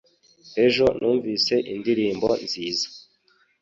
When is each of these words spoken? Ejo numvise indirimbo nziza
Ejo 0.65 0.85
numvise 0.99 1.55
indirimbo 1.73 2.29
nziza 2.45 2.87